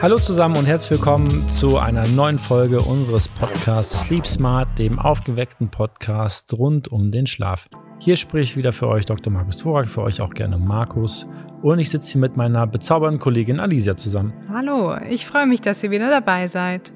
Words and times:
Hallo 0.00 0.16
zusammen 0.16 0.56
und 0.56 0.66
herzlich 0.66 1.00
willkommen 1.00 1.48
zu 1.48 1.76
einer 1.78 2.06
neuen 2.06 2.38
Folge 2.38 2.80
unseres 2.80 3.26
Podcasts 3.26 4.02
Sleep 4.02 4.24
Smart, 4.28 4.78
dem 4.78 5.00
aufgeweckten 5.00 5.70
Podcast 5.70 6.52
rund 6.52 6.86
um 6.86 7.10
den 7.10 7.26
Schlaf. 7.26 7.68
Hier 8.00 8.14
spricht 8.14 8.56
wieder 8.56 8.72
für 8.72 8.86
euch 8.86 9.06
Dr. 9.06 9.32
Markus 9.32 9.56
Thorak, 9.56 9.88
für 9.88 10.02
euch 10.02 10.20
auch 10.20 10.32
gerne 10.32 10.56
Markus. 10.56 11.26
Und 11.62 11.80
ich 11.80 11.90
sitze 11.90 12.12
hier 12.12 12.20
mit 12.20 12.36
meiner 12.36 12.64
bezaubernden 12.66 13.18
Kollegin 13.18 13.58
Alicia 13.58 13.96
zusammen. 13.96 14.32
Hallo, 14.48 14.96
ich 15.10 15.26
freue 15.26 15.46
mich, 15.46 15.60
dass 15.60 15.82
ihr 15.82 15.90
wieder 15.90 16.08
dabei 16.08 16.46
seid. 16.46 16.92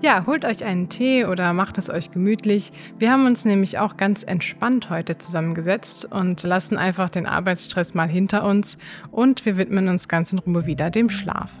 Ja, 0.00 0.24
holt 0.26 0.46
euch 0.46 0.64
einen 0.64 0.88
Tee 0.88 1.26
oder 1.26 1.52
macht 1.52 1.76
es 1.76 1.90
euch 1.90 2.10
gemütlich. 2.10 2.72
Wir 2.98 3.12
haben 3.12 3.26
uns 3.26 3.44
nämlich 3.44 3.78
auch 3.78 3.98
ganz 3.98 4.22
entspannt 4.22 4.88
heute 4.88 5.18
zusammengesetzt 5.18 6.06
und 6.10 6.42
lassen 6.42 6.78
einfach 6.78 7.10
den 7.10 7.26
Arbeitsstress 7.26 7.92
mal 7.92 8.08
hinter 8.08 8.44
uns 8.44 8.78
und 9.10 9.44
wir 9.44 9.58
widmen 9.58 9.88
uns 9.88 10.08
ganz 10.08 10.32
in 10.32 10.38
Ruhe 10.38 10.64
wieder 10.64 10.88
dem 10.90 11.10
Schlaf. 11.10 11.52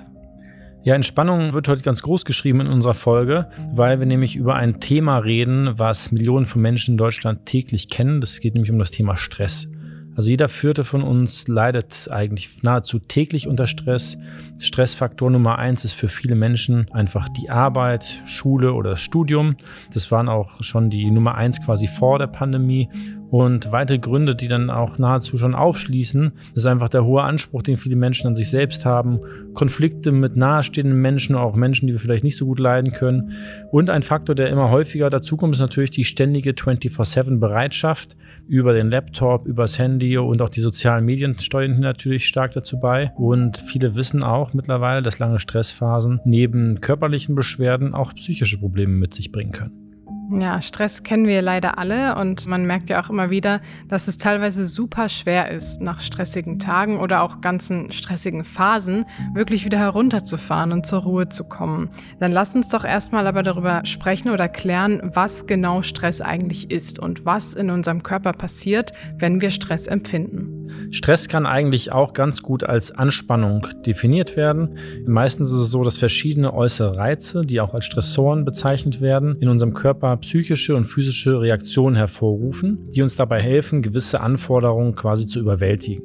Ja, 0.86 0.94
Entspannung 0.94 1.52
wird 1.52 1.66
heute 1.66 1.82
ganz 1.82 2.00
groß 2.00 2.24
geschrieben 2.24 2.60
in 2.60 2.68
unserer 2.68 2.94
Folge, 2.94 3.48
weil 3.72 3.98
wir 3.98 4.06
nämlich 4.06 4.36
über 4.36 4.54
ein 4.54 4.78
Thema 4.78 5.18
reden, 5.18 5.76
was 5.76 6.12
Millionen 6.12 6.46
von 6.46 6.62
Menschen 6.62 6.92
in 6.92 6.96
Deutschland 6.96 7.44
täglich 7.44 7.88
kennen. 7.88 8.20
Das 8.20 8.38
geht 8.38 8.54
nämlich 8.54 8.70
um 8.70 8.78
das 8.78 8.92
Thema 8.92 9.16
Stress. 9.16 9.68
Also 10.14 10.30
jeder 10.30 10.48
Vierte 10.48 10.84
von 10.84 11.02
uns 11.02 11.48
leidet 11.48 12.08
eigentlich 12.12 12.62
nahezu 12.62 13.00
täglich 13.00 13.48
unter 13.48 13.66
Stress. 13.66 14.16
Stressfaktor 14.60 15.28
Nummer 15.28 15.58
eins 15.58 15.84
ist 15.84 15.94
für 15.94 16.08
viele 16.08 16.36
Menschen 16.36 16.86
einfach 16.92 17.28
die 17.30 17.50
Arbeit, 17.50 18.22
Schule 18.24 18.72
oder 18.72 18.90
das 18.90 19.02
Studium. 19.02 19.56
Das 19.92 20.12
waren 20.12 20.28
auch 20.28 20.62
schon 20.62 20.88
die 20.88 21.10
Nummer 21.10 21.34
eins 21.34 21.60
quasi 21.60 21.88
vor 21.88 22.20
der 22.20 22.28
Pandemie. 22.28 22.88
Und 23.30 23.72
weitere 23.72 23.98
Gründe, 23.98 24.36
die 24.36 24.48
dann 24.48 24.70
auch 24.70 24.98
nahezu 24.98 25.36
schon 25.36 25.54
aufschließen, 25.54 26.32
ist 26.54 26.66
einfach 26.66 26.88
der 26.88 27.04
hohe 27.04 27.22
Anspruch, 27.22 27.62
den 27.62 27.76
viele 27.76 27.96
Menschen 27.96 28.28
an 28.28 28.36
sich 28.36 28.50
selbst 28.50 28.84
haben. 28.84 29.20
Konflikte 29.54 30.12
mit 30.12 30.36
nahestehenden 30.36 31.00
Menschen, 31.00 31.34
auch 31.34 31.56
Menschen, 31.56 31.86
die 31.86 31.92
wir 31.92 32.00
vielleicht 32.00 32.24
nicht 32.24 32.36
so 32.36 32.46
gut 32.46 32.60
leiden 32.60 32.92
können. 32.92 33.32
Und 33.70 33.90
ein 33.90 34.02
Faktor, 34.02 34.34
der 34.34 34.48
immer 34.48 34.70
häufiger 34.70 35.10
dazukommt, 35.10 35.54
ist 35.54 35.60
natürlich 35.60 35.90
die 35.90 36.04
ständige 36.04 36.52
24-7-Bereitschaft 36.52 38.16
über 38.48 38.72
den 38.72 38.90
Laptop, 38.90 39.46
übers 39.46 39.78
Handy 39.78 40.18
und 40.18 40.40
auch 40.40 40.48
die 40.48 40.60
sozialen 40.60 41.04
Medien 41.04 41.38
steuern 41.38 41.80
natürlich 41.80 42.28
stark 42.28 42.52
dazu 42.52 42.78
bei. 42.78 43.12
Und 43.16 43.58
viele 43.58 43.96
wissen 43.96 44.22
auch 44.22 44.52
mittlerweile, 44.54 45.02
dass 45.02 45.18
lange 45.18 45.38
Stressphasen 45.38 46.20
neben 46.24 46.80
körperlichen 46.80 47.34
Beschwerden 47.34 47.94
auch 47.94 48.14
psychische 48.14 48.58
Probleme 48.58 48.92
mit 48.92 49.14
sich 49.14 49.32
bringen 49.32 49.52
können. 49.52 49.85
Ja, 50.30 50.60
Stress 50.60 51.04
kennen 51.04 51.26
wir 51.26 51.40
leider 51.40 51.78
alle 51.78 52.16
und 52.16 52.46
man 52.46 52.66
merkt 52.66 52.90
ja 52.90 53.00
auch 53.02 53.10
immer 53.10 53.30
wieder, 53.30 53.60
dass 53.88 54.08
es 54.08 54.18
teilweise 54.18 54.66
super 54.66 55.08
schwer 55.08 55.50
ist, 55.50 55.80
nach 55.80 56.00
stressigen 56.00 56.58
Tagen 56.58 56.98
oder 56.98 57.22
auch 57.22 57.40
ganzen 57.40 57.92
stressigen 57.92 58.44
Phasen 58.44 59.06
wirklich 59.34 59.64
wieder 59.64 59.78
herunterzufahren 59.78 60.72
und 60.72 60.84
zur 60.84 61.00
Ruhe 61.00 61.28
zu 61.28 61.44
kommen. 61.44 61.90
Dann 62.18 62.32
lass 62.32 62.56
uns 62.56 62.68
doch 62.68 62.84
erstmal 62.84 63.26
aber 63.26 63.42
darüber 63.42 63.84
sprechen 63.84 64.30
oder 64.30 64.48
klären, 64.48 65.12
was 65.14 65.46
genau 65.46 65.82
Stress 65.82 66.20
eigentlich 66.20 66.70
ist 66.70 66.98
und 66.98 67.24
was 67.24 67.54
in 67.54 67.70
unserem 67.70 68.02
Körper 68.02 68.32
passiert, 68.32 68.92
wenn 69.18 69.40
wir 69.40 69.50
Stress 69.50 69.86
empfinden. 69.86 70.55
Stress 70.90 71.28
kann 71.28 71.46
eigentlich 71.46 71.92
auch 71.92 72.12
ganz 72.12 72.42
gut 72.42 72.64
als 72.64 72.92
Anspannung 72.92 73.66
definiert 73.84 74.36
werden. 74.36 74.78
Meistens 75.06 75.48
ist 75.48 75.58
es 75.58 75.70
so, 75.70 75.82
dass 75.82 75.98
verschiedene 75.98 76.52
äußere 76.54 76.96
Reize, 76.96 77.42
die 77.42 77.60
auch 77.60 77.74
als 77.74 77.84
Stressoren 77.84 78.44
bezeichnet 78.44 79.00
werden, 79.00 79.36
in 79.40 79.48
unserem 79.48 79.74
Körper 79.74 80.16
psychische 80.18 80.76
und 80.76 80.84
physische 80.84 81.40
Reaktionen 81.40 81.96
hervorrufen, 81.96 82.88
die 82.90 83.02
uns 83.02 83.16
dabei 83.16 83.40
helfen, 83.40 83.82
gewisse 83.82 84.20
Anforderungen 84.20 84.94
quasi 84.94 85.26
zu 85.26 85.40
überwältigen. 85.40 86.02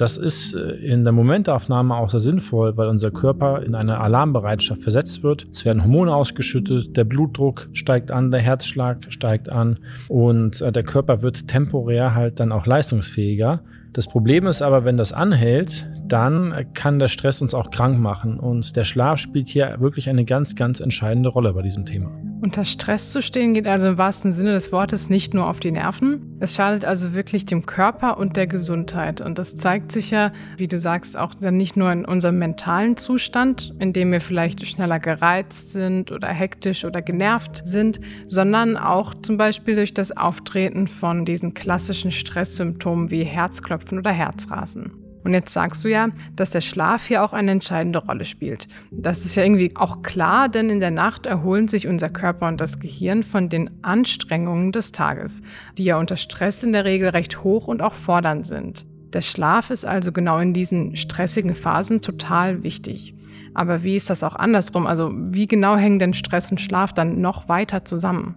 Das 0.00 0.16
ist 0.16 0.54
äh, 0.54 0.76
in 0.76 1.04
der 1.04 1.12
Momentaufnahme 1.12 1.94
auch 1.94 2.08
sehr 2.08 2.20
sinnvoll, 2.20 2.74
weil 2.78 2.88
unser 2.88 3.10
Körper 3.10 3.62
in 3.62 3.74
eine 3.74 4.00
Alarmbereitschaft 4.00 4.80
versetzt 4.80 5.22
wird. 5.22 5.46
Es 5.52 5.66
werden 5.66 5.82
Hormone 5.82 6.14
ausgeschüttet, 6.14 6.96
der 6.96 7.04
Blutdruck 7.04 7.68
steigt 7.74 8.10
an, 8.10 8.30
der 8.30 8.40
Herzschlag 8.40 9.06
steigt 9.10 9.50
an 9.50 9.78
und 10.08 10.62
äh, 10.62 10.72
der 10.72 10.84
Körper 10.84 11.20
wird 11.20 11.48
temporär 11.48 12.14
halt 12.14 12.40
dann 12.40 12.50
auch 12.50 12.64
leistungsfähiger. 12.64 13.62
Das 13.92 14.06
Problem 14.06 14.46
ist 14.46 14.62
aber, 14.62 14.84
wenn 14.84 14.96
das 14.96 15.12
anhält, 15.12 15.88
dann 16.12 16.66
kann 16.74 16.98
der 16.98 17.08
Stress 17.08 17.40
uns 17.40 17.54
auch 17.54 17.70
krank 17.70 17.98
machen. 17.98 18.38
Und 18.38 18.76
der 18.76 18.84
Schlaf 18.84 19.18
spielt 19.18 19.46
hier 19.46 19.76
wirklich 19.80 20.08
eine 20.08 20.24
ganz, 20.24 20.54
ganz 20.54 20.80
entscheidende 20.80 21.28
Rolle 21.28 21.52
bei 21.52 21.62
diesem 21.62 21.86
Thema. 21.86 22.10
Unter 22.42 22.64
Stress 22.64 23.12
zu 23.12 23.20
stehen 23.20 23.52
geht 23.52 23.66
also 23.66 23.88
im 23.88 23.98
wahrsten 23.98 24.32
Sinne 24.32 24.52
des 24.52 24.72
Wortes 24.72 25.10
nicht 25.10 25.34
nur 25.34 25.46
auf 25.46 25.60
die 25.60 25.72
Nerven. 25.72 26.38
Es 26.40 26.54
schadet 26.54 26.86
also 26.86 27.12
wirklich 27.12 27.44
dem 27.44 27.66
Körper 27.66 28.16
und 28.16 28.36
der 28.36 28.46
Gesundheit. 28.46 29.20
Und 29.20 29.38
das 29.38 29.56
zeigt 29.56 29.92
sich 29.92 30.10
ja, 30.10 30.32
wie 30.56 30.66
du 30.66 30.78
sagst, 30.78 31.18
auch 31.18 31.34
dann 31.34 31.58
nicht 31.58 31.76
nur 31.76 31.92
in 31.92 32.06
unserem 32.06 32.38
mentalen 32.38 32.96
Zustand, 32.96 33.74
in 33.78 33.92
dem 33.92 34.10
wir 34.10 34.22
vielleicht 34.22 34.66
schneller 34.66 34.98
gereizt 34.98 35.72
sind 35.72 36.12
oder 36.12 36.28
hektisch 36.28 36.86
oder 36.86 37.02
genervt 37.02 37.60
sind, 37.66 38.00
sondern 38.28 38.78
auch 38.78 39.14
zum 39.20 39.36
Beispiel 39.36 39.76
durch 39.76 39.92
das 39.92 40.16
Auftreten 40.16 40.88
von 40.88 41.26
diesen 41.26 41.52
klassischen 41.52 42.10
Stresssymptomen 42.10 43.10
wie 43.10 43.24
Herzklopfen 43.24 43.98
oder 43.98 44.12
Herzrasen. 44.12 44.99
Und 45.22 45.34
jetzt 45.34 45.52
sagst 45.52 45.84
du 45.84 45.88
ja, 45.88 46.08
dass 46.34 46.50
der 46.50 46.60
Schlaf 46.60 47.06
hier 47.06 47.22
auch 47.22 47.32
eine 47.32 47.50
entscheidende 47.50 47.98
Rolle 47.98 48.24
spielt. 48.24 48.68
Das 48.90 49.24
ist 49.24 49.34
ja 49.34 49.42
irgendwie 49.42 49.72
auch 49.76 50.02
klar, 50.02 50.48
denn 50.48 50.70
in 50.70 50.80
der 50.80 50.90
Nacht 50.90 51.26
erholen 51.26 51.68
sich 51.68 51.86
unser 51.86 52.08
Körper 52.08 52.48
und 52.48 52.60
das 52.60 52.80
Gehirn 52.80 53.22
von 53.22 53.48
den 53.48 53.70
Anstrengungen 53.82 54.72
des 54.72 54.92
Tages, 54.92 55.42
die 55.76 55.84
ja 55.84 55.98
unter 55.98 56.16
Stress 56.16 56.62
in 56.62 56.72
der 56.72 56.84
Regel 56.84 57.10
recht 57.10 57.44
hoch 57.44 57.68
und 57.68 57.82
auch 57.82 57.94
fordernd 57.94 58.46
sind. 58.46 58.86
Der 59.12 59.22
Schlaf 59.22 59.70
ist 59.70 59.84
also 59.84 60.12
genau 60.12 60.38
in 60.38 60.54
diesen 60.54 60.96
stressigen 60.96 61.54
Phasen 61.54 62.00
total 62.00 62.62
wichtig. 62.62 63.14
Aber 63.54 63.82
wie 63.82 63.96
ist 63.96 64.08
das 64.08 64.22
auch 64.22 64.36
andersrum? 64.36 64.86
Also 64.86 65.10
wie 65.12 65.46
genau 65.46 65.76
hängen 65.76 65.98
denn 65.98 66.14
Stress 66.14 66.50
und 66.50 66.60
Schlaf 66.60 66.92
dann 66.92 67.20
noch 67.20 67.48
weiter 67.48 67.84
zusammen? 67.84 68.36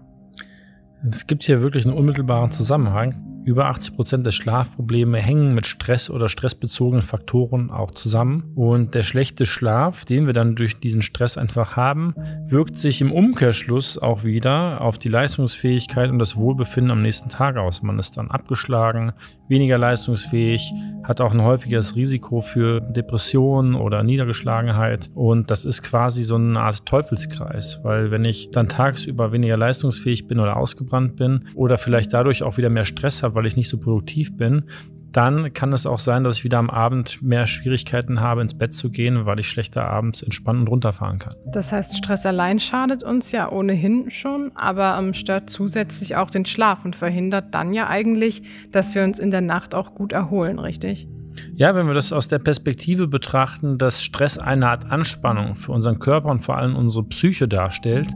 Es 1.11 1.27
gibt 1.27 1.43
hier 1.43 1.61
wirklich 1.61 1.85
einen 1.85 1.95
unmittelbaren 1.95 2.51
Zusammenhang. 2.51 3.32
Über 3.45 3.65
80 3.65 3.95
Prozent 3.95 4.25
der 4.25 4.31
Schlafprobleme 4.31 5.17
hängen 5.17 5.53
mit 5.53 5.67
Stress 5.67 6.09
oder 6.09 6.29
stressbezogenen 6.29 7.01
Faktoren 7.01 7.71
auch 7.71 7.91
zusammen. 7.91 8.53
Und 8.55 8.95
der 8.95 9.03
schlechte 9.03 9.45
Schlaf, 9.45 10.05
den 10.05 10.27
wir 10.27 10.33
dann 10.33 10.55
durch 10.55 10.79
diesen 10.79 11.01
Stress 11.01 11.37
einfach 11.37 11.75
haben, 11.75 12.15
wirkt 12.47 12.77
sich 12.77 13.01
im 13.01 13.11
Umkehrschluss 13.11 13.97
auch 13.97 14.23
wieder 14.23 14.79
auf 14.79 14.97
die 14.97 15.09
Leistungsfähigkeit 15.09 16.09
und 16.09 16.19
das 16.19 16.37
Wohlbefinden 16.37 16.91
am 16.91 17.01
nächsten 17.01 17.29
Tag 17.29 17.57
aus. 17.57 17.83
Man 17.83 17.99
ist 17.99 18.15
dann 18.15 18.31
abgeschlagen, 18.31 19.11
weniger 19.49 19.77
leistungsfähig, 19.77 20.73
hat 21.03 21.19
auch 21.19 21.33
ein 21.33 21.41
häufiges 21.41 21.97
Risiko 21.97 22.39
für 22.39 22.79
Depressionen 22.79 23.75
oder 23.75 24.03
Niedergeschlagenheit. 24.03 25.11
Und 25.15 25.51
das 25.51 25.65
ist 25.65 25.83
quasi 25.83 26.23
so 26.23 26.35
eine 26.35 26.59
Art 26.61 26.85
Teufelskreis, 26.85 27.81
weil 27.83 28.09
wenn 28.09 28.23
ich 28.23 28.51
dann 28.51 28.69
tagsüber 28.69 29.33
weniger 29.33 29.57
leistungsfähig 29.57 30.27
bin 30.27 30.39
oder 30.39 30.55
ausgebrannt 30.55 31.17
bin 31.17 31.49
oder 31.55 31.77
vielleicht 31.77 32.13
dadurch 32.13 32.41
auch 32.43 32.57
wieder 32.57 32.69
mehr 32.69 32.85
Stress 32.85 33.21
habe, 33.21 33.32
weil 33.35 33.45
ich 33.45 33.55
nicht 33.55 33.69
so 33.69 33.79
produktiv 33.79 34.35
bin, 34.37 34.65
dann 35.13 35.53
kann 35.53 35.71
es 35.73 35.85
auch 35.85 35.99
sein, 35.99 36.23
dass 36.23 36.37
ich 36.37 36.43
wieder 36.43 36.57
am 36.57 36.69
Abend 36.69 37.21
mehr 37.21 37.45
Schwierigkeiten 37.45 38.19
habe, 38.19 38.41
ins 38.41 38.57
Bett 38.57 38.73
zu 38.73 38.89
gehen, 38.89 39.25
weil 39.25 39.39
ich 39.39 39.47
schlechter 39.47 39.85
abends 39.85 40.23
entspannen 40.23 40.63
und 40.63 40.67
runterfahren 40.67 41.19
kann. 41.19 41.35
Das 41.45 41.71
heißt, 41.71 41.95
Stress 41.95 42.25
allein 42.25 42.59
schadet 42.59 43.03
uns 43.03 43.31
ja 43.31 43.51
ohnehin 43.51 44.09
schon, 44.09 44.51
aber 44.55 44.97
ähm, 44.97 45.13
stört 45.13 45.49
zusätzlich 45.49 46.15
auch 46.15 46.31
den 46.31 46.45
Schlaf 46.45 46.83
und 46.83 46.95
verhindert 46.95 47.53
dann 47.53 47.73
ja 47.73 47.87
eigentlich, 47.87 48.41
dass 48.71 48.95
wir 48.95 49.03
uns 49.03 49.19
in 49.19 49.29
der 49.29 49.41
Nacht 49.41 49.75
auch 49.75 49.93
gut 49.93 50.13
erholen, 50.13 50.57
richtig? 50.57 51.07
Ja, 51.55 51.75
wenn 51.75 51.87
wir 51.87 51.93
das 51.93 52.11
aus 52.11 52.27
der 52.27 52.39
Perspektive 52.39 53.07
betrachten, 53.07 53.77
dass 53.77 54.03
Stress 54.03 54.37
eine 54.37 54.67
Art 54.67 54.91
Anspannung 54.91 55.55
für 55.55 55.71
unseren 55.71 55.99
Körper 55.99 56.29
und 56.29 56.41
vor 56.41 56.57
allem 56.57 56.75
unsere 56.75 57.03
Psyche 57.05 57.47
darstellt, 57.47 58.07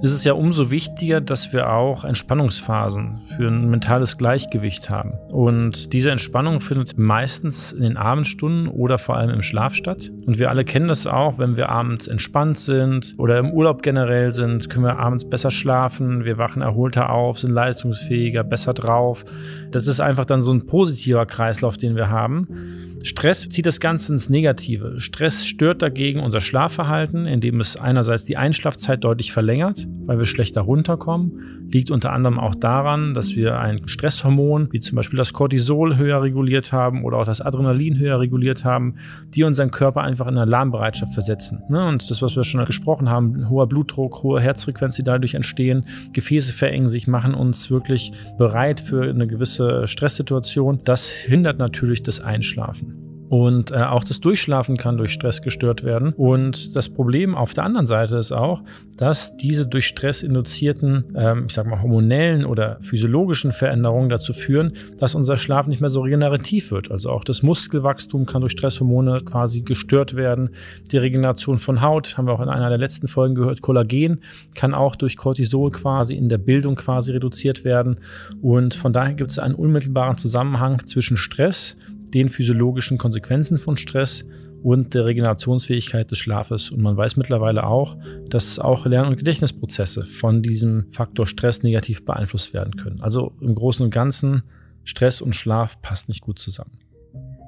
ist 0.00 0.12
es 0.12 0.24
ja 0.24 0.32
umso 0.32 0.70
wichtiger, 0.70 1.20
dass 1.20 1.52
wir 1.52 1.72
auch 1.72 2.04
Entspannungsphasen 2.04 3.20
für 3.36 3.48
ein 3.48 3.68
mentales 3.68 4.16
Gleichgewicht 4.16 4.90
haben. 4.90 5.12
Und 5.28 5.92
diese 5.92 6.10
Entspannung 6.10 6.60
findet 6.60 6.98
meistens 6.98 7.72
in 7.72 7.82
den 7.82 7.96
Abendstunden 7.96 8.68
oder 8.68 8.98
vor 8.98 9.16
allem 9.16 9.30
im 9.30 9.42
Schlaf 9.42 9.74
statt. 9.74 10.10
Und 10.26 10.38
wir 10.38 10.50
alle 10.50 10.64
kennen 10.64 10.88
das 10.88 11.06
auch, 11.06 11.38
wenn 11.38 11.56
wir 11.56 11.68
abends 11.68 12.06
entspannt 12.06 12.58
sind 12.58 13.14
oder 13.18 13.38
im 13.38 13.52
Urlaub 13.52 13.82
generell 13.82 14.30
sind, 14.30 14.70
können 14.70 14.84
wir 14.84 14.98
abends 14.98 15.28
besser 15.28 15.50
schlafen, 15.50 16.24
wir 16.24 16.38
wachen 16.38 16.62
erholter 16.62 17.10
auf, 17.10 17.40
sind 17.40 17.50
leistungsfähiger, 17.50 18.44
besser 18.44 18.74
drauf. 18.74 19.24
Das 19.72 19.86
ist 19.86 20.00
einfach 20.00 20.24
dann 20.24 20.40
so 20.40 20.52
ein 20.52 20.66
positiver 20.66 21.26
Kreislauf, 21.26 21.76
den 21.76 21.96
wir 21.96 22.08
haben. 22.08 22.87
Stress 23.02 23.48
zieht 23.48 23.66
das 23.66 23.80
Ganze 23.80 24.12
ins 24.12 24.28
Negative. 24.28 25.00
Stress 25.00 25.46
stört 25.46 25.82
dagegen 25.82 26.20
unser 26.20 26.40
Schlafverhalten, 26.40 27.26
indem 27.26 27.60
es 27.60 27.76
einerseits 27.76 28.24
die 28.24 28.36
Einschlafzeit 28.36 29.04
deutlich 29.04 29.32
verlängert, 29.32 29.86
weil 30.06 30.18
wir 30.18 30.26
schlechter 30.26 30.62
runterkommen. 30.62 31.68
Liegt 31.70 31.90
unter 31.90 32.12
anderem 32.12 32.38
auch 32.38 32.54
daran, 32.54 33.14
dass 33.14 33.36
wir 33.36 33.58
ein 33.60 33.86
Stresshormon, 33.88 34.68
wie 34.72 34.80
zum 34.80 34.96
Beispiel 34.96 35.18
das 35.18 35.32
Cortisol, 35.32 35.96
höher 35.96 36.22
reguliert 36.22 36.72
haben 36.72 37.04
oder 37.04 37.18
auch 37.18 37.26
das 37.26 37.40
Adrenalin 37.40 37.98
höher 37.98 38.18
reguliert 38.18 38.64
haben, 38.64 38.96
die 39.34 39.44
unseren 39.44 39.70
Körper 39.70 40.02
einfach 40.02 40.26
in 40.26 40.38
Alarmbereitschaft 40.38 41.12
versetzen. 41.12 41.62
Ne? 41.68 41.86
Und 41.86 42.10
das, 42.10 42.22
was 42.22 42.34
wir 42.36 42.44
schon 42.44 42.64
gesprochen 42.64 43.08
haben, 43.08 43.48
hoher 43.48 43.68
Blutdruck, 43.68 44.22
hohe 44.22 44.40
Herzfrequenz, 44.40 44.96
die 44.96 45.04
dadurch 45.04 45.34
entstehen, 45.34 45.84
Gefäße 46.12 46.52
verengen 46.52 46.88
sich, 46.88 47.06
machen 47.06 47.34
uns 47.34 47.70
wirklich 47.70 48.12
bereit 48.38 48.80
für 48.80 49.02
eine 49.08 49.26
gewisse 49.26 49.86
Stresssituation. 49.86 50.80
Das 50.84 51.10
hindert 51.10 51.58
natürlich 51.58 52.02
das 52.02 52.20
Einschlafen. 52.20 52.97
Und 53.28 53.70
äh, 53.70 53.76
auch 53.76 54.04
das 54.04 54.20
Durchschlafen 54.20 54.76
kann 54.76 54.96
durch 54.96 55.12
Stress 55.12 55.42
gestört 55.42 55.84
werden. 55.84 56.12
Und 56.16 56.74
das 56.74 56.88
Problem 56.88 57.34
auf 57.34 57.52
der 57.52 57.64
anderen 57.64 57.86
Seite 57.86 58.16
ist 58.16 58.32
auch, 58.32 58.62
dass 58.96 59.36
diese 59.36 59.66
durch 59.66 59.86
Stress 59.86 60.22
induzierten, 60.22 61.04
ähm, 61.16 61.44
ich 61.46 61.54
sag 61.54 61.66
mal, 61.66 61.82
hormonellen 61.82 62.44
oder 62.44 62.78
physiologischen 62.80 63.52
Veränderungen 63.52 64.08
dazu 64.08 64.32
führen, 64.32 64.72
dass 64.98 65.14
unser 65.14 65.36
Schlaf 65.36 65.66
nicht 65.66 65.80
mehr 65.80 65.90
so 65.90 66.00
regenerativ 66.00 66.70
wird. 66.70 66.90
Also 66.90 67.10
auch 67.10 67.22
das 67.22 67.42
Muskelwachstum 67.42 68.26
kann 68.26 68.40
durch 68.40 68.52
Stresshormone 68.52 69.20
quasi 69.24 69.60
gestört 69.60 70.16
werden. 70.16 70.50
Die 70.90 70.98
Regeneration 70.98 71.58
von 71.58 71.82
Haut, 71.82 72.16
haben 72.16 72.26
wir 72.26 72.32
auch 72.32 72.40
in 72.40 72.48
einer 72.48 72.70
der 72.70 72.78
letzten 72.78 73.08
Folgen 73.08 73.34
gehört, 73.34 73.60
Kollagen 73.60 74.20
kann 74.54 74.74
auch 74.74 74.96
durch 74.96 75.16
Cortisol 75.16 75.70
quasi 75.70 76.14
in 76.14 76.28
der 76.28 76.38
Bildung 76.38 76.76
quasi 76.76 77.12
reduziert 77.12 77.64
werden. 77.64 77.98
Und 78.40 78.74
von 78.74 78.92
daher 78.92 79.14
gibt 79.14 79.30
es 79.30 79.38
einen 79.38 79.54
unmittelbaren 79.54 80.16
Zusammenhang 80.16 80.86
zwischen 80.86 81.16
Stress, 81.16 81.76
den 82.10 82.28
physiologischen 82.28 82.98
Konsequenzen 82.98 83.56
von 83.56 83.76
Stress 83.76 84.24
und 84.62 84.94
der 84.94 85.04
Regenerationsfähigkeit 85.04 86.10
des 86.10 86.18
Schlafes. 86.18 86.70
Und 86.70 86.82
man 86.82 86.96
weiß 86.96 87.16
mittlerweile 87.16 87.64
auch, 87.64 87.96
dass 88.28 88.58
auch 88.58 88.86
Lern- 88.86 89.06
und 89.06 89.16
Gedächtnisprozesse 89.16 90.02
von 90.02 90.42
diesem 90.42 90.86
Faktor 90.90 91.26
Stress 91.26 91.62
negativ 91.62 92.04
beeinflusst 92.04 92.54
werden 92.54 92.76
können. 92.76 93.00
Also 93.00 93.32
im 93.40 93.54
Großen 93.54 93.84
und 93.84 93.90
Ganzen, 93.90 94.42
Stress 94.84 95.20
und 95.20 95.36
Schlaf 95.36 95.80
passt 95.82 96.08
nicht 96.08 96.22
gut 96.22 96.38
zusammen 96.38 96.78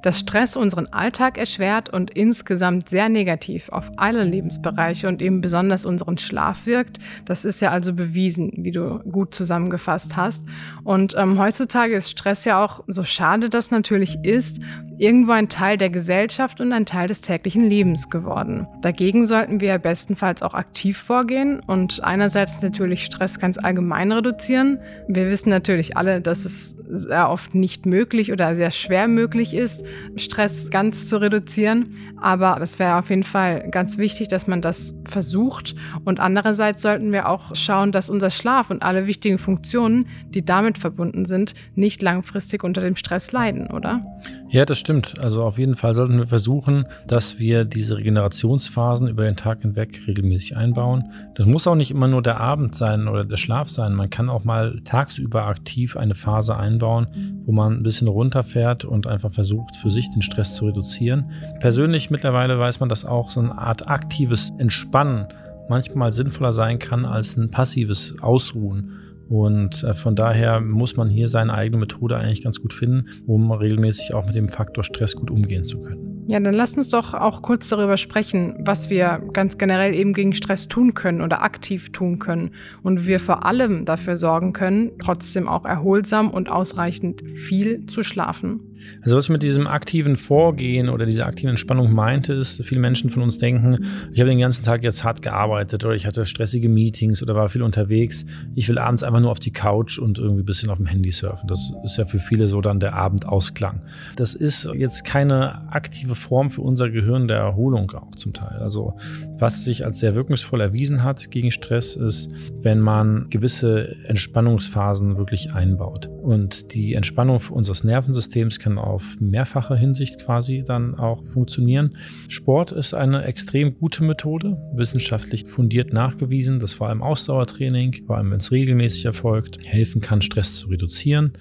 dass 0.02 0.19
Stress 0.19 0.56
unseren 0.56 0.87
Alltag 0.87 1.38
erschwert 1.38 1.91
und 1.91 2.11
insgesamt 2.11 2.88
sehr 2.88 3.08
negativ 3.08 3.69
auf 3.70 3.91
alle 3.97 4.25
Lebensbereiche 4.25 5.08
und 5.08 5.23
eben 5.23 5.41
besonders 5.41 5.87
unseren 5.87 6.19
Schlaf 6.19 6.67
wirkt. 6.67 6.99
Das 7.25 7.44
ist 7.44 7.61
ja 7.61 7.70
also 7.70 7.93
bewiesen, 7.93 8.52
wie 8.58 8.73
du 8.73 9.00
gut 9.11 9.35
zusammengefasst 9.35 10.17
hast. 10.17 10.44
Und 10.85 11.14
ähm, 11.17 11.38
heutzutage 11.38 11.94
ist 11.94 12.11
Stress 12.11 12.44
ja 12.44 12.64
auch, 12.64 12.85
so 12.87 13.05
schade 13.05 13.49
das 13.49 13.70
natürlich 13.70 14.19
ist, 14.25 14.61
irgendwo 15.00 15.32
ein 15.32 15.49
Teil 15.49 15.79
der 15.79 15.88
Gesellschaft 15.88 16.61
und 16.61 16.75
ein 16.75 16.85
Teil 16.85 17.08
des 17.08 17.23
täglichen 17.23 17.69
Lebens 17.70 18.11
geworden. 18.11 18.67
Dagegen 18.82 19.26
sollten 19.26 19.58
wir 19.58 19.79
bestenfalls 19.79 20.43
auch 20.43 20.52
aktiv 20.52 20.99
vorgehen 20.99 21.61
und 21.67 22.05
einerseits 22.05 22.61
natürlich 22.61 23.06
Stress 23.06 23.38
ganz 23.38 23.56
allgemein 23.56 24.12
reduzieren. 24.12 24.79
Wir 25.08 25.26
wissen 25.29 25.49
natürlich 25.49 25.97
alle, 25.97 26.20
dass 26.20 26.44
es 26.44 26.76
sehr 26.91 27.31
oft 27.31 27.55
nicht 27.55 27.87
möglich 27.87 28.31
oder 28.31 28.55
sehr 28.56 28.73
schwer 28.73 29.08
möglich 29.08 29.55
ist, 29.55 29.82
Stress 30.17 30.70
ganz 30.70 31.08
zu 31.08 31.17
reduzieren. 31.19 31.96
Aber 32.20 32.56
das 32.58 32.79
wäre 32.79 32.99
auf 32.99 33.08
jeden 33.08 33.25
Fall 33.25 33.70
ganz 33.70 33.96
wichtig, 33.96 34.29
dass 34.29 34.46
man 34.46 34.61
das 34.61 34.93
versucht. 35.06 35.75
Und 36.05 36.20
andererseits 36.20 36.82
sollten 36.82 37.11
wir 37.11 37.26
auch 37.26 37.56
schauen, 37.56 37.93
dass 37.93 38.11
unser 38.11 38.29
Schlaf 38.29 38.69
und 38.69 38.82
alle 38.82 39.06
wichtigen 39.06 39.38
Funktionen, 39.38 40.06
die 40.29 40.44
damit 40.44 40.76
verbunden 40.76 41.25
sind, 41.25 41.55
nicht 41.75 42.03
langfristig 42.03 42.62
unter 42.62 42.82
dem 42.82 42.96
Stress 42.96 43.32
leiden, 43.32 43.69
oder? 43.69 44.03
Ja, 44.52 44.64
das 44.64 44.81
stimmt. 44.81 45.14
Also 45.23 45.44
auf 45.44 45.58
jeden 45.58 45.76
Fall 45.76 45.94
sollten 45.94 46.19
wir 46.19 46.26
versuchen, 46.26 46.85
dass 47.06 47.38
wir 47.38 47.64
diese 47.64 47.97
Regenerationsphasen 47.97 49.06
über 49.06 49.23
den 49.23 49.37
Tag 49.37 49.62
hinweg 49.62 50.00
regelmäßig 50.08 50.56
einbauen. 50.56 51.05
Das 51.37 51.47
muss 51.47 51.69
auch 51.69 51.76
nicht 51.76 51.93
immer 51.93 52.08
nur 52.08 52.20
der 52.20 52.41
Abend 52.41 52.75
sein 52.75 53.06
oder 53.06 53.25
der 53.25 53.37
Schlaf 53.37 53.69
sein. 53.69 53.94
Man 53.94 54.11
kann 54.11 54.29
auch 54.29 54.43
mal 54.43 54.81
tagsüber 54.82 55.47
aktiv 55.47 55.97
eine 55.97 56.17
Phase 56.17 56.56
einbauen, 56.56 57.43
wo 57.44 57.52
man 57.52 57.75
ein 57.75 57.82
bisschen 57.85 58.08
runterfährt 58.08 58.85
und 58.85 59.06
einfach 59.06 59.32
versucht, 59.32 59.76
für 59.76 59.93
sich 59.93 60.11
den 60.11 60.23
Stress 60.23 60.56
zu 60.56 60.67
reduzieren. 60.67 61.31
Persönlich 61.61 62.11
mittlerweile 62.11 62.58
weiß 62.58 62.81
man, 62.81 62.88
dass 62.88 63.05
auch 63.05 63.31
so 63.31 63.38
eine 63.38 63.56
Art 63.56 63.87
aktives 63.87 64.50
Entspannen 64.58 65.29
manchmal 65.69 66.11
sinnvoller 66.11 66.53
sein 66.53 66.81
kann 66.81 67.05
als 67.05 67.37
ein 67.37 67.53
passives 67.53 68.17
Ausruhen. 68.20 68.96
Und 69.31 69.85
äh, 69.85 69.94
von 69.94 70.17
daher 70.17 70.61
muss 70.61 70.97
man 70.97 71.09
hier 71.09 71.29
seine 71.29 71.55
eigene 71.55 71.79
Methode 71.79 72.17
eigentlich 72.17 72.43
ganz 72.43 72.61
gut 72.61 72.73
finden, 72.73 73.06
um 73.27 73.53
regelmäßig 73.53 74.12
auch 74.12 74.27
mit 74.27 74.35
dem 74.35 74.49
Faktor 74.49 74.82
Stress 74.82 75.15
gut 75.15 75.31
umgehen 75.31 75.62
zu 75.62 75.81
können. 75.81 76.25
Ja, 76.27 76.41
dann 76.41 76.53
lass 76.53 76.77
uns 76.77 76.88
doch 76.88 77.15
auch 77.15 77.41
kurz 77.41 77.69
darüber 77.69 77.97
sprechen, 77.97 78.56
was 78.65 78.91
wir 78.91 79.23
ganz 79.32 79.56
generell 79.56 79.94
eben 79.94 80.15
gegen 80.15 80.32
Stress 80.32 80.67
tun 80.67 80.94
können 80.94 81.23
oder 81.23 81.43
aktiv 81.43 81.93
tun 81.93 82.19
können 82.19 82.50
und 82.82 83.06
wir 83.06 83.21
vor 83.21 83.47
allem 83.47 83.85
dafür 83.85 84.17
sorgen 84.17 84.53
können, 84.53 84.91
trotzdem 85.00 85.49
auch 85.49 85.65
erholsam 85.65 86.31
und 86.31 86.50
ausreichend 86.50 87.23
viel 87.37 87.87
zu 87.87 88.03
schlafen. 88.03 88.69
Also 89.03 89.17
was 89.17 89.29
mit 89.29 89.43
diesem 89.43 89.67
aktiven 89.67 90.17
Vorgehen 90.17 90.88
oder 90.88 91.06
dieser 91.06 91.27
aktiven 91.27 91.50
Entspannung 91.50 91.93
meinte, 91.93 92.35
ist, 92.35 92.65
viele 92.65 92.81
Menschen 92.81 93.11
von 93.11 93.23
uns 93.23 93.38
denken, 93.38 93.85
ich 94.12 94.21
habe 94.21 94.31
den 94.31 94.38
ganzen 94.38 94.65
Tag 94.65 94.82
jetzt 94.82 95.05
hart 95.05 95.23
gearbeitet 95.23 95.85
oder 95.85 95.94
ich 95.94 96.06
hatte 96.06 96.27
stressige 96.27 96.69
Meetings 96.69 97.23
oder 97.23 97.35
war 97.35 97.49
viel 97.49 97.62
unterwegs. 97.62 98.25
Ich 98.55 98.69
will 98.69 98.79
abends 98.79 99.03
einfach 99.03 99.21
nur 99.21 99.31
auf 99.31 99.38
die 99.38 99.53
Couch 99.53 99.99
und 99.99 100.19
irgendwie 100.19 100.43
ein 100.43 100.47
bisschen 100.47 100.71
auf 100.71 100.79
dem 100.79 100.87
Handy 100.87 101.11
surfen. 101.11 101.49
Das 101.49 101.73
ist 101.85 101.97
ja 101.97 102.05
für 102.05 102.19
viele 102.19 102.49
so 102.49 102.61
dann 102.61 102.81
der 102.81 102.94
Abendausklang. 102.94 103.82
Das 104.17 104.35
ist 104.35 104.69
jetzt 104.75 105.05
keine 105.05 105.71
aktive 105.73 106.15
Form 106.15 106.50
für 106.50 106.62
unser 106.62 106.91
Gehirn 106.91 107.29
der 107.29 107.38
Erholung 107.38 107.91
auch 107.93 108.15
zum 108.17 108.32
Teil. 108.32 108.59
Also 108.59 108.97
was 109.38 109.65
sich 109.65 109.85
als 109.85 109.99
sehr 109.99 110.15
wirkungsvoll 110.15 110.61
erwiesen 110.61 111.03
hat 111.03 111.31
gegen 111.31 111.50
Stress 111.50 111.97
ist, 111.97 112.31
wenn 112.62 112.81
man 112.81 113.29
gewisse 113.31 113.97
Entspannungsphasen 114.05 115.17
wirklich 115.17 115.53
einbaut. 115.53 116.09
Und 116.09 116.75
die 116.75 116.94
Entspannung 116.94 117.41
unseres 117.50 117.85
Nervensystems 117.85 118.59
kann 118.59 118.69
kann 118.70 118.78
auf 118.78 119.20
mehrfache 119.20 119.76
Hinsicht 119.76 120.20
quasi 120.20 120.62
dann 120.64 120.94
auch 120.94 121.25
funktionieren. 121.25 121.96
Sport 122.28 122.72
ist 122.72 122.94
eine 122.94 123.25
extrem 123.25 123.76
gute 123.78 124.05
Methode, 124.05 124.56
wissenschaftlich 124.75 125.49
fundiert 125.49 125.93
nachgewiesen, 125.93 126.61
dass 126.61 126.72
vor 126.72 126.88
allem 126.88 127.02
Ausdauertraining, 127.02 128.05
vor 128.06 128.17
allem 128.17 128.31
wenn 128.31 128.38
es 128.38 128.52
regelmäßig 128.52 129.06
erfolgt, 129.06 129.58
helfen 129.64 130.00
kann, 130.00 130.22
Stress 130.22 130.56
zu 130.56 130.69
reduzieren 130.69 131.32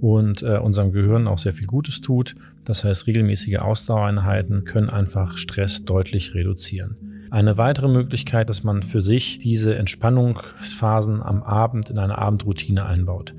und 0.00 0.42
äh, 0.42 0.58
unserem 0.58 0.92
Gehirn 0.92 1.26
auch 1.26 1.38
sehr 1.38 1.54
viel 1.54 1.66
Gutes 1.66 2.00
tut. 2.00 2.34
Das 2.64 2.84
heißt, 2.84 3.06
regelmäßige 3.06 3.56
Ausdauereinheiten 3.58 4.64
können 4.64 4.90
einfach 4.90 5.36
Stress 5.36 5.84
deutlich 5.84 6.34
reduzieren. 6.34 6.96
Eine 7.30 7.56
weitere 7.56 7.88
Möglichkeit, 7.88 8.48
dass 8.48 8.62
man 8.62 8.82
für 8.82 9.00
sich 9.00 9.38
diese 9.38 9.74
Entspannungsphasen 9.74 11.20
am 11.20 11.42
Abend 11.42 11.90
in 11.90 11.98
eine 11.98 12.18
Abendroutine 12.18 12.86
einbaut 12.86 13.34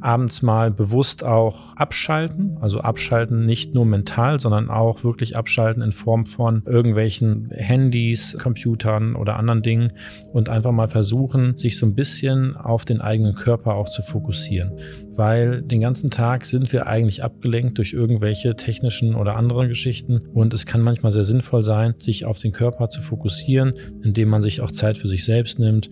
abends 0.00 0.42
mal 0.42 0.70
bewusst 0.70 1.24
auch 1.24 1.76
abschalten. 1.76 2.56
Also 2.60 2.80
abschalten 2.80 3.46
nicht 3.46 3.74
nur 3.74 3.84
mental, 3.84 4.38
sondern 4.38 4.70
auch 4.70 5.04
wirklich 5.04 5.36
abschalten 5.36 5.82
in 5.82 5.92
Form 5.92 6.26
von 6.26 6.62
irgendwelchen 6.66 7.50
Handys, 7.50 8.36
Computern 8.40 9.14
oder 9.14 9.36
anderen 9.36 9.62
Dingen 9.62 9.92
und 10.32 10.48
einfach 10.48 10.72
mal 10.72 10.88
versuchen, 10.88 11.56
sich 11.56 11.78
so 11.78 11.86
ein 11.86 11.94
bisschen 11.94 12.56
auf 12.56 12.84
den 12.84 13.00
eigenen 13.00 13.34
Körper 13.34 13.74
auch 13.74 13.88
zu 13.88 14.02
fokussieren. 14.02 14.72
Weil 15.16 15.62
den 15.62 15.80
ganzen 15.80 16.10
Tag 16.10 16.46
sind 16.46 16.72
wir 16.72 16.86
eigentlich 16.86 17.22
abgelenkt 17.22 17.78
durch 17.78 17.92
irgendwelche 17.92 18.56
technischen 18.56 19.14
oder 19.14 19.36
anderen 19.36 19.68
Geschichten 19.68 20.22
und 20.32 20.54
es 20.54 20.66
kann 20.66 20.80
manchmal 20.80 21.12
sehr 21.12 21.24
sinnvoll 21.24 21.62
sein, 21.62 21.94
sich 21.98 22.24
auf 22.24 22.38
den 22.38 22.52
Körper 22.52 22.88
zu 22.88 23.02
fokussieren, 23.02 23.74
indem 24.02 24.28
man 24.28 24.42
sich 24.42 24.60
auch 24.60 24.70
Zeit 24.70 24.98
für 24.98 25.08
sich 25.08 25.24
selbst 25.24 25.58
nimmt 25.58 25.90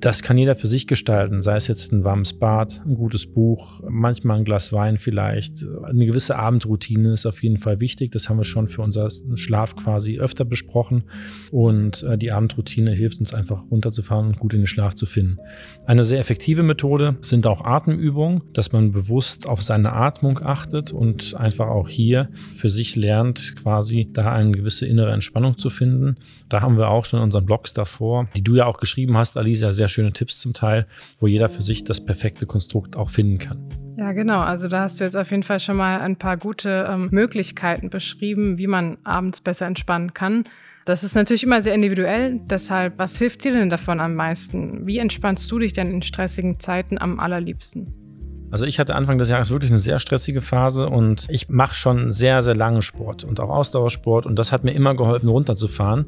das 0.00 0.22
kann 0.22 0.38
jeder 0.38 0.56
für 0.56 0.66
sich 0.66 0.86
gestalten, 0.86 1.42
sei 1.42 1.56
es 1.56 1.66
jetzt 1.66 1.92
ein 1.92 2.04
warmes 2.04 2.32
Bad, 2.32 2.80
ein 2.86 2.94
gutes 2.94 3.26
Buch, 3.26 3.80
manchmal 3.86 4.38
ein 4.38 4.44
Glas 4.44 4.72
Wein 4.72 4.96
vielleicht. 4.96 5.64
Eine 5.84 6.06
gewisse 6.06 6.36
Abendroutine 6.36 7.12
ist 7.12 7.26
auf 7.26 7.42
jeden 7.42 7.58
Fall 7.58 7.80
wichtig. 7.80 8.12
Das 8.12 8.28
haben 8.28 8.38
wir 8.38 8.44
schon 8.44 8.68
für 8.68 8.80
unseren 8.80 9.36
Schlaf 9.36 9.76
quasi 9.76 10.18
öfter 10.18 10.46
besprochen. 10.46 11.04
Und 11.50 12.02
äh, 12.02 12.16
die 12.16 12.32
Abendroutine 12.32 12.92
hilft 12.92 13.20
uns 13.20 13.34
einfach 13.34 13.70
runterzufahren 13.70 14.28
und 14.28 14.38
gut 14.38 14.54
in 14.54 14.60
den 14.60 14.66
Schlaf 14.66 14.94
zu 14.94 15.04
finden. 15.04 15.38
Eine 15.84 16.04
sehr 16.04 16.18
effektive 16.18 16.62
Methode 16.62 17.16
sind 17.20 17.46
auch 17.46 17.64
Atemübungen, 17.64 18.42
dass 18.54 18.72
man 18.72 18.92
bewusst 18.92 19.46
auf 19.48 19.62
seine 19.62 19.92
Atmung 19.92 20.40
achtet 20.42 20.92
und 20.92 21.34
einfach 21.34 21.66
auch 21.66 21.88
hier 21.88 22.30
für 22.54 22.70
sich 22.70 22.96
lernt, 22.96 23.54
quasi 23.56 24.08
da 24.12 24.32
eine 24.32 24.52
gewisse 24.52 24.86
innere 24.86 25.12
Entspannung 25.12 25.58
zu 25.58 25.68
finden. 25.68 26.16
Da 26.48 26.62
haben 26.62 26.78
wir 26.78 26.88
auch 26.88 27.04
schon 27.04 27.18
in 27.18 27.24
unseren 27.24 27.44
Blogs 27.44 27.74
davor, 27.74 28.28
die 28.34 28.42
du 28.42 28.56
ja 28.56 28.66
auch 28.66 28.78
geschrieben 28.78 29.16
hast, 29.16 29.36
Alisa, 29.36 29.72
sehr 29.72 29.89
schöne 29.90 30.12
Tipps 30.12 30.40
zum 30.40 30.54
Teil, 30.54 30.86
wo 31.18 31.26
jeder 31.26 31.48
für 31.48 31.62
sich 31.62 31.84
das 31.84 32.04
perfekte 32.04 32.46
Konstrukt 32.46 32.96
auch 32.96 33.10
finden 33.10 33.38
kann. 33.38 33.58
Ja, 33.98 34.12
genau. 34.12 34.40
Also 34.40 34.68
da 34.68 34.80
hast 34.80 34.98
du 34.98 35.04
jetzt 35.04 35.16
auf 35.16 35.30
jeden 35.30 35.42
Fall 35.42 35.60
schon 35.60 35.76
mal 35.76 36.00
ein 36.00 36.16
paar 36.16 36.38
gute 36.38 36.86
ähm, 36.88 37.08
Möglichkeiten 37.10 37.90
beschrieben, 37.90 38.56
wie 38.56 38.66
man 38.66 38.96
abends 39.04 39.42
besser 39.42 39.66
entspannen 39.66 40.14
kann. 40.14 40.44
Das 40.86 41.04
ist 41.04 41.14
natürlich 41.14 41.42
immer 41.42 41.60
sehr 41.60 41.74
individuell. 41.74 42.40
Deshalb, 42.44 42.98
was 42.98 43.18
hilft 43.18 43.44
dir 43.44 43.52
denn 43.52 43.68
davon 43.68 44.00
am 44.00 44.14
meisten? 44.14 44.86
Wie 44.86 44.98
entspannst 44.98 45.50
du 45.50 45.58
dich 45.58 45.74
denn 45.74 45.90
in 45.90 46.02
stressigen 46.02 46.58
Zeiten 46.58 46.96
am 46.96 47.20
allerliebsten? 47.20 48.09
Also 48.50 48.66
ich 48.66 48.80
hatte 48.80 48.94
Anfang 48.94 49.18
des 49.18 49.28
Jahres 49.28 49.50
wirklich 49.50 49.70
eine 49.70 49.78
sehr 49.78 49.98
stressige 49.98 50.40
Phase 50.40 50.88
und 50.88 51.26
ich 51.28 51.48
mache 51.48 51.74
schon 51.74 52.10
sehr, 52.10 52.42
sehr 52.42 52.56
lange 52.56 52.82
Sport 52.82 53.22
und 53.22 53.38
auch 53.38 53.48
Ausdauersport 53.48 54.26
und 54.26 54.36
das 54.36 54.50
hat 54.50 54.64
mir 54.64 54.72
immer 54.72 54.94
geholfen, 54.94 55.28
runterzufahren. 55.28 56.06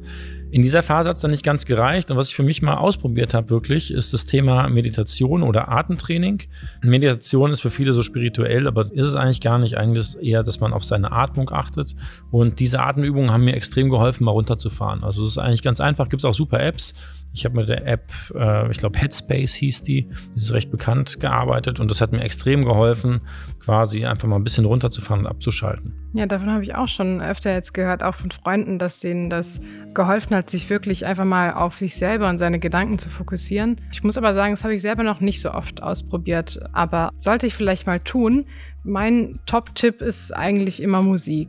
In 0.51 0.61
dieser 0.61 0.83
Phase 0.83 1.09
hat 1.09 1.15
es 1.15 1.21
dann 1.21 1.31
nicht 1.31 1.43
ganz 1.43 1.65
gereicht 1.65 2.11
und 2.11 2.17
was 2.17 2.27
ich 2.29 2.35
für 2.35 2.43
mich 2.43 2.61
mal 2.61 2.75
ausprobiert 2.75 3.33
habe 3.33 3.49
wirklich, 3.49 3.91
ist 3.91 4.13
das 4.13 4.25
Thema 4.25 4.67
Meditation 4.69 5.41
oder 5.41 5.69
Atemtraining. 5.69 6.43
Meditation 6.81 7.51
ist 7.51 7.61
für 7.61 7.71
viele 7.71 7.93
so 7.93 8.03
spirituell, 8.03 8.67
aber 8.67 8.91
ist 8.91 9.07
es 9.07 9.15
eigentlich 9.15 9.41
gar 9.41 9.57
nicht. 9.57 9.77
Eigentlich 9.77 10.01
ist 10.01 10.15
eher, 10.15 10.43
dass 10.43 10.59
man 10.59 10.73
auf 10.73 10.83
seine 10.83 11.11
Atmung 11.11 11.49
achtet 11.49 11.95
und 12.29 12.59
diese 12.59 12.81
Atemübungen 12.81 13.31
haben 13.31 13.45
mir 13.45 13.55
extrem 13.55 13.89
geholfen, 13.89 14.25
mal 14.25 14.31
runterzufahren. 14.31 15.03
Also 15.03 15.23
es 15.23 15.31
ist 15.31 15.37
eigentlich 15.37 15.63
ganz 15.63 15.79
einfach, 15.79 16.09
gibt 16.09 16.21
es 16.21 16.25
auch 16.25 16.35
super 16.35 16.59
Apps. 16.59 16.93
Ich 17.33 17.45
habe 17.45 17.55
mit 17.55 17.67
der 17.67 17.87
App, 17.87 18.11
äh, 18.35 18.69
ich 18.69 18.77
glaube 18.77 18.99
Headspace 18.99 19.53
hieß 19.55 19.81
die, 19.81 20.07
die 20.35 20.37
ist 20.37 20.51
recht 20.51 20.69
bekannt 20.69 21.19
gearbeitet 21.19 21.79
und 21.79 21.89
das 21.89 21.99
hat 21.99 22.11
mir 22.11 22.21
extrem 22.21 22.63
geholfen, 22.63 23.21
quasi 23.59 24.05
einfach 24.05 24.27
mal 24.27 24.35
ein 24.35 24.43
bisschen 24.43 24.65
runterzufahren 24.65 25.25
und 25.25 25.31
abzuschalten. 25.31 25.95
Ja, 26.13 26.27
davon 26.27 26.51
habe 26.51 26.63
ich 26.63 26.75
auch 26.75 26.87
schon 26.87 27.21
öfter 27.21 27.51
jetzt 27.51 27.73
gehört, 27.73 28.03
auch 28.03 28.13
von 28.13 28.29
Freunden, 28.29 28.77
dass 28.77 28.99
denen 28.99 29.31
das 29.31 29.59
geholfen 29.95 30.35
hat, 30.35 30.51
sich 30.51 30.69
wirklich 30.69 31.07
einfach 31.07 31.25
mal 31.25 31.53
auf 31.53 31.77
sich 31.77 31.95
selber 31.95 32.29
und 32.29 32.37
seine 32.37 32.59
Gedanken 32.59 32.99
zu 32.99 33.09
fokussieren. 33.09 33.81
Ich 33.91 34.03
muss 34.03 34.17
aber 34.17 34.35
sagen, 34.35 34.53
das 34.53 34.63
habe 34.63 34.75
ich 34.75 34.83
selber 34.83 35.01
noch 35.01 35.19
nicht 35.19 35.41
so 35.41 35.51
oft 35.51 35.81
ausprobiert, 35.81 36.59
aber 36.71 37.09
sollte 37.17 37.47
ich 37.47 37.55
vielleicht 37.55 37.87
mal 37.87 37.99
tun. 37.99 38.45
Mein 38.83 39.39
Top-Tipp 39.47 40.01
ist 40.01 40.35
eigentlich 40.35 40.83
immer 40.83 41.01
Musik 41.01 41.47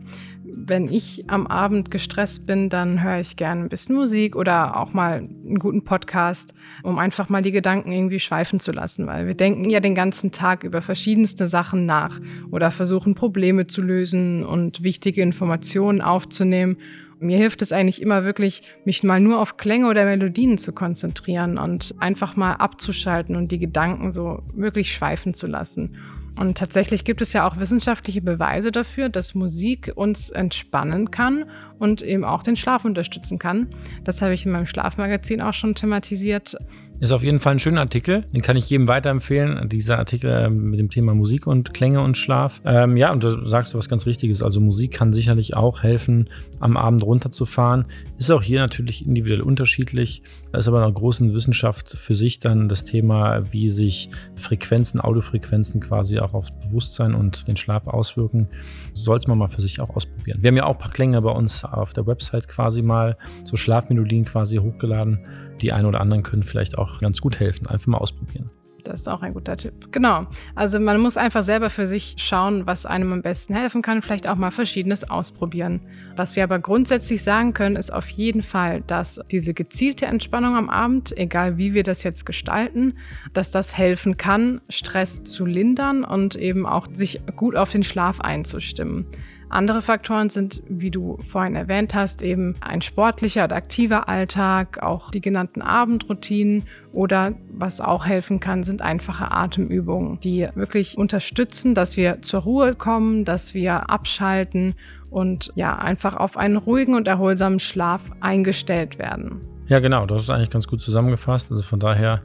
wenn 0.56 0.90
ich 0.90 1.24
am 1.28 1.46
Abend 1.46 1.90
gestresst 1.90 2.46
bin, 2.46 2.68
dann 2.68 3.02
höre 3.02 3.20
ich 3.20 3.36
gerne 3.36 3.62
ein 3.62 3.68
bisschen 3.68 3.96
Musik 3.96 4.36
oder 4.36 4.76
auch 4.76 4.92
mal 4.92 5.16
einen 5.18 5.58
guten 5.58 5.84
Podcast, 5.84 6.54
um 6.82 6.98
einfach 6.98 7.28
mal 7.28 7.42
die 7.42 7.52
Gedanken 7.52 7.92
irgendwie 7.92 8.20
schweifen 8.20 8.60
zu 8.60 8.72
lassen, 8.72 9.06
weil 9.06 9.26
wir 9.26 9.34
denken 9.34 9.68
ja 9.68 9.80
den 9.80 9.94
ganzen 9.94 10.32
Tag 10.32 10.64
über 10.64 10.80
verschiedenste 10.80 11.48
Sachen 11.48 11.86
nach 11.86 12.20
oder 12.50 12.70
versuchen 12.70 13.14
Probleme 13.14 13.66
zu 13.66 13.82
lösen 13.82 14.44
und 14.44 14.82
wichtige 14.82 15.22
Informationen 15.22 16.00
aufzunehmen. 16.00 16.76
Mir 17.20 17.38
hilft 17.38 17.62
es 17.62 17.72
eigentlich 17.72 18.02
immer 18.02 18.24
wirklich, 18.24 18.62
mich 18.84 19.02
mal 19.02 19.20
nur 19.20 19.40
auf 19.40 19.56
Klänge 19.56 19.88
oder 19.88 20.04
Melodien 20.04 20.58
zu 20.58 20.72
konzentrieren 20.72 21.58
und 21.58 21.94
einfach 21.98 22.36
mal 22.36 22.54
abzuschalten 22.54 23.36
und 23.36 23.50
die 23.50 23.58
Gedanken 23.58 24.12
so 24.12 24.42
wirklich 24.52 24.92
schweifen 24.92 25.34
zu 25.34 25.46
lassen. 25.46 25.96
Und 26.36 26.58
tatsächlich 26.58 27.04
gibt 27.04 27.22
es 27.22 27.32
ja 27.32 27.46
auch 27.46 27.58
wissenschaftliche 27.58 28.20
Beweise 28.20 28.72
dafür, 28.72 29.08
dass 29.08 29.34
Musik 29.34 29.92
uns 29.94 30.30
entspannen 30.30 31.10
kann 31.10 31.44
und 31.78 32.02
eben 32.02 32.24
auch 32.24 32.42
den 32.42 32.56
Schlaf 32.56 32.84
unterstützen 32.84 33.38
kann. 33.38 33.68
Das 34.02 34.20
habe 34.20 34.34
ich 34.34 34.44
in 34.44 34.52
meinem 34.52 34.66
Schlafmagazin 34.66 35.40
auch 35.40 35.54
schon 35.54 35.74
thematisiert. 35.74 36.56
Ist 37.04 37.12
auf 37.12 37.22
jeden 37.22 37.38
Fall 37.38 37.52
ein 37.52 37.58
schöner 37.58 37.82
Artikel, 37.82 38.22
den 38.32 38.40
kann 38.40 38.56
ich 38.56 38.70
jedem 38.70 38.88
weiterempfehlen. 38.88 39.68
Dieser 39.68 39.98
Artikel 39.98 40.46
ähm, 40.46 40.70
mit 40.70 40.80
dem 40.80 40.88
Thema 40.88 41.14
Musik 41.14 41.46
und 41.46 41.74
Klänge 41.74 42.00
und 42.00 42.16
Schlaf. 42.16 42.62
Ähm, 42.64 42.96
ja, 42.96 43.12
und 43.12 43.22
da 43.22 43.44
sagst 43.44 43.74
du 43.74 43.78
was 43.78 43.90
ganz 43.90 44.06
Richtiges. 44.06 44.42
Also 44.42 44.58
Musik 44.58 44.92
kann 44.92 45.12
sicherlich 45.12 45.54
auch 45.54 45.82
helfen, 45.82 46.30
am 46.60 46.78
Abend 46.78 47.02
runterzufahren. 47.02 47.84
Ist 48.16 48.30
auch 48.30 48.42
hier 48.42 48.58
natürlich 48.58 49.06
individuell 49.06 49.42
unterschiedlich. 49.42 50.22
Da 50.50 50.60
ist 50.60 50.66
aber 50.66 50.78
in 50.78 50.84
einer 50.84 50.94
großen 50.94 51.34
Wissenschaft 51.34 51.90
für 51.90 52.14
sich 52.14 52.38
dann 52.38 52.70
das 52.70 52.84
Thema, 52.84 53.52
wie 53.52 53.68
sich 53.68 54.08
Frequenzen, 54.34 54.98
Audiofrequenzen 54.98 55.82
quasi 55.82 56.20
auch 56.20 56.32
aufs 56.32 56.52
Bewusstsein 56.52 57.14
und 57.14 57.46
den 57.48 57.58
Schlaf 57.58 57.86
auswirken. 57.86 58.48
Sollte 58.94 59.28
man 59.28 59.36
mal 59.36 59.48
für 59.48 59.60
sich 59.60 59.78
auch 59.78 59.94
ausprobieren. 59.94 60.38
Wir 60.40 60.48
haben 60.48 60.56
ja 60.56 60.64
auch 60.64 60.76
ein 60.76 60.80
paar 60.80 60.92
Klänge 60.92 61.20
bei 61.20 61.32
uns 61.32 61.66
auf 61.66 61.92
der 61.92 62.06
Website 62.06 62.48
quasi 62.48 62.80
mal, 62.80 63.18
so 63.44 63.56
Schlafmelodien 63.56 64.24
quasi 64.24 64.56
hochgeladen 64.56 65.20
die 65.60 65.72
einen 65.72 65.86
oder 65.86 66.00
anderen 66.00 66.22
können 66.22 66.42
vielleicht 66.42 66.78
auch 66.78 66.98
ganz 66.98 67.20
gut 67.20 67.40
helfen. 67.40 67.66
Einfach 67.66 67.86
mal 67.86 67.98
ausprobieren. 67.98 68.50
Das 68.84 69.00
ist 69.00 69.08
auch 69.08 69.22
ein 69.22 69.32
guter 69.32 69.56
Tipp. 69.56 69.92
Genau. 69.92 70.26
Also 70.54 70.78
man 70.78 71.00
muss 71.00 71.16
einfach 71.16 71.42
selber 71.42 71.70
für 71.70 71.86
sich 71.86 72.16
schauen, 72.18 72.66
was 72.66 72.84
einem 72.84 73.12
am 73.12 73.22
besten 73.22 73.54
helfen 73.54 73.80
kann. 73.80 74.02
Vielleicht 74.02 74.28
auch 74.28 74.36
mal 74.36 74.50
Verschiedenes 74.50 75.08
ausprobieren. 75.08 75.80
Was 76.16 76.36
wir 76.36 76.44
aber 76.44 76.58
grundsätzlich 76.58 77.22
sagen 77.22 77.54
können, 77.54 77.76
ist 77.76 77.92
auf 77.92 78.08
jeden 78.10 78.42
Fall, 78.42 78.82
dass 78.82 79.20
diese 79.30 79.54
gezielte 79.54 80.06
Entspannung 80.06 80.54
am 80.54 80.68
Abend, 80.68 81.16
egal 81.16 81.56
wie 81.56 81.72
wir 81.72 81.82
das 81.82 82.02
jetzt 82.02 82.26
gestalten, 82.26 82.94
dass 83.32 83.50
das 83.50 83.76
helfen 83.76 84.18
kann, 84.18 84.60
Stress 84.68 85.24
zu 85.24 85.46
lindern 85.46 86.04
und 86.04 86.36
eben 86.36 86.66
auch 86.66 86.86
sich 86.92 87.20
gut 87.36 87.56
auf 87.56 87.72
den 87.72 87.84
Schlaf 87.84 88.20
einzustimmen. 88.20 89.06
Andere 89.54 89.82
Faktoren 89.82 90.30
sind, 90.30 90.62
wie 90.68 90.90
du 90.90 91.18
vorhin 91.22 91.54
erwähnt 91.54 91.94
hast, 91.94 92.22
eben 92.22 92.56
ein 92.60 92.82
sportlicher 92.82 93.44
oder 93.44 93.54
aktiver 93.54 94.08
Alltag, 94.08 94.82
auch 94.82 95.12
die 95.12 95.20
genannten 95.20 95.62
Abendroutinen 95.62 96.64
oder 96.92 97.34
was 97.52 97.80
auch 97.80 98.04
helfen 98.04 98.40
kann, 98.40 98.64
sind 98.64 98.82
einfache 98.82 99.30
Atemübungen, 99.30 100.18
die 100.18 100.48
wirklich 100.56 100.98
unterstützen, 100.98 101.76
dass 101.76 101.96
wir 101.96 102.20
zur 102.22 102.40
Ruhe 102.40 102.74
kommen, 102.74 103.24
dass 103.24 103.54
wir 103.54 103.90
abschalten 103.90 104.74
und 105.08 105.52
ja, 105.54 105.78
einfach 105.78 106.16
auf 106.16 106.36
einen 106.36 106.56
ruhigen 106.56 106.96
und 106.96 107.06
erholsamen 107.06 107.60
Schlaf 107.60 108.10
eingestellt 108.20 108.98
werden. 108.98 109.40
Ja, 109.68 109.78
genau, 109.78 110.04
das 110.04 110.24
ist 110.24 110.30
eigentlich 110.30 110.50
ganz 110.50 110.66
gut 110.66 110.80
zusammengefasst. 110.80 111.52
Also 111.52 111.62
von 111.62 111.78
daher 111.78 112.22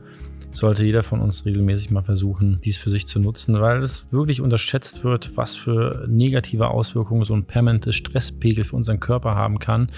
sollte 0.52 0.84
jeder 0.84 1.04
von 1.04 1.22
uns 1.22 1.46
regelmäßig 1.46 1.92
mal 1.92 2.02
versuchen, 2.02 2.60
dies 2.64 2.78
für 2.78 2.90
sich 2.90 3.08
zu 3.08 3.20
nutzen, 3.20 3.60
weil 3.60 3.78
es 3.78 4.12
wirklich 4.12 4.42
unterschätzt 4.42 5.04
wird, 5.04 5.38
was 5.38 5.56
für 5.56 6.06
negative 6.10 6.70
Auswirkungen 6.70 7.24
so 7.24 7.34
ein 7.34 7.46
permanentes 7.46 7.96
Stresspegel 7.96 8.64
für 8.64 8.76
unseren 8.76 9.00
Körper 9.00 9.36
haben 9.36 9.60
kann. 9.60 9.92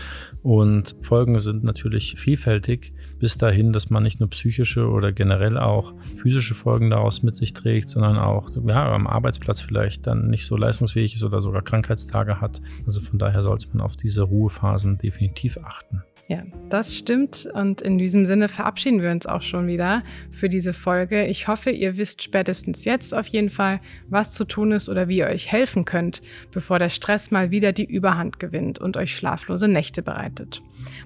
Und 0.43 0.95
Folgen 1.01 1.39
sind 1.39 1.63
natürlich 1.63 2.15
vielfältig, 2.17 2.93
bis 3.19 3.37
dahin, 3.37 3.71
dass 3.71 3.89
man 3.89 4.03
nicht 4.03 4.19
nur 4.19 4.29
psychische 4.29 4.87
oder 4.87 5.11
generell 5.11 5.57
auch 5.57 5.93
physische 6.15 6.53
Folgen 6.53 6.89
daraus 6.89 7.23
mit 7.23 7.35
sich 7.35 7.53
trägt, 7.53 7.89
sondern 7.89 8.17
auch 8.17 8.49
ja, 8.65 8.93
am 8.93 9.07
Arbeitsplatz 9.07 9.61
vielleicht 9.61 10.07
dann 10.07 10.29
nicht 10.29 10.45
so 10.45 10.57
leistungsfähig 10.57 11.15
ist 11.15 11.23
oder 11.23 11.41
sogar 11.41 11.61
Krankheitstage 11.61 12.41
hat. 12.41 12.61
Also 12.85 13.01
von 13.01 13.19
daher 13.19 13.43
sollte 13.43 13.67
man 13.73 13.81
auf 13.81 13.95
diese 13.95 14.23
Ruhephasen 14.23 14.97
definitiv 14.97 15.57
achten. 15.57 16.03
Ja, 16.31 16.43
das 16.69 16.95
stimmt. 16.95 17.45
Und 17.53 17.81
in 17.81 17.97
diesem 17.97 18.25
Sinne 18.25 18.47
verabschieden 18.47 19.01
wir 19.01 19.11
uns 19.11 19.25
auch 19.25 19.41
schon 19.41 19.67
wieder 19.67 20.01
für 20.31 20.47
diese 20.47 20.71
Folge. 20.71 21.25
Ich 21.25 21.49
hoffe, 21.49 21.71
ihr 21.71 21.97
wisst 21.97 22.23
spätestens 22.23 22.85
jetzt 22.85 23.13
auf 23.13 23.27
jeden 23.27 23.49
Fall, 23.49 23.81
was 24.07 24.31
zu 24.31 24.45
tun 24.45 24.71
ist 24.71 24.87
oder 24.87 25.09
wie 25.09 25.17
ihr 25.17 25.27
euch 25.27 25.51
helfen 25.51 25.83
könnt, 25.83 26.21
bevor 26.53 26.79
der 26.79 26.87
Stress 26.87 27.31
mal 27.31 27.51
wieder 27.51 27.73
die 27.73 27.83
Überhand 27.83 28.39
gewinnt 28.39 28.79
und 28.79 28.95
euch 28.95 29.13
schlaflose 29.13 29.67
Nächte 29.67 30.03
bereitet. 30.03 30.61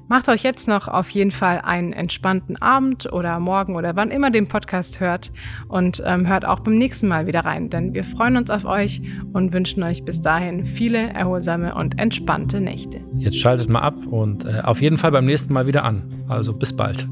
Macht 0.07 0.29
euch 0.29 0.43
jetzt 0.43 0.67
noch 0.67 0.87
auf 0.87 1.09
jeden 1.09 1.31
Fall 1.31 1.59
einen 1.59 1.91
entspannten 1.91 2.61
Abend 2.61 3.11
oder 3.11 3.39
morgen 3.39 3.75
oder 3.75 3.95
wann 3.95 4.11
immer 4.11 4.29
den 4.29 4.47
Podcast 4.47 4.99
hört 4.99 5.31
und 5.67 6.01
ähm, 6.05 6.27
hört 6.27 6.45
auch 6.45 6.59
beim 6.59 6.77
nächsten 6.77 7.07
Mal 7.07 7.25
wieder 7.25 7.41
rein, 7.41 7.69
denn 7.69 7.93
wir 7.93 8.03
freuen 8.03 8.37
uns 8.37 8.51
auf 8.51 8.65
euch 8.65 9.01
und 9.33 9.53
wünschen 9.53 9.81
euch 9.83 10.03
bis 10.05 10.21
dahin 10.21 10.65
viele 10.65 11.09
erholsame 11.13 11.73
und 11.73 11.99
entspannte 11.99 12.61
Nächte. 12.61 13.01
Jetzt 13.17 13.39
schaltet 13.39 13.69
mal 13.69 13.81
ab 13.81 13.95
und 14.05 14.45
äh, 14.45 14.61
auf 14.63 14.81
jeden 14.81 14.97
Fall 14.97 15.11
beim 15.15 15.25
nächsten 15.25 15.53
Mal 15.53 15.65
wieder 15.65 15.85
an. 15.85 16.25
Also 16.27 16.51
bis 16.51 16.75
bald. 16.75 17.07